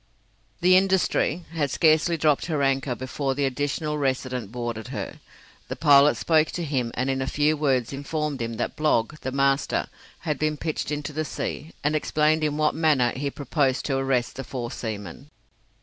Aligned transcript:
The 0.61 0.75
'Industry' 0.75 1.45
had 1.53 1.69
scarcely 1.69 2.17
dropped 2.17 2.47
her 2.47 2.63
anchor 2.63 2.95
before 2.95 3.35
the 3.35 3.45
Additional 3.45 3.99
Resident 3.99 4.51
boarded 4.51 4.87
her. 4.87 5.19
The 5.67 5.75
pilot 5.75 6.17
spoke 6.17 6.47
to 6.53 6.63
him 6.63 6.89
and 6.95 7.07
in 7.07 7.21
a 7.21 7.27
few 7.27 7.55
words 7.55 7.93
informed 7.93 8.41
him 8.41 8.55
that 8.55 8.75
Blogg, 8.75 9.19
the 9.19 9.31
master, 9.31 9.85
had 10.21 10.39
been 10.39 10.57
pitched 10.57 10.89
into 10.89 11.13
the 11.13 11.23
sea, 11.23 11.73
and 11.83 11.95
explained 11.95 12.43
in 12.43 12.57
what 12.57 12.73
manner 12.73 13.13
he 13.15 13.29
proposed 13.29 13.85
to 13.85 13.97
arrest 13.97 14.37
the 14.37 14.43
four 14.43 14.71
seamen. 14.71 15.29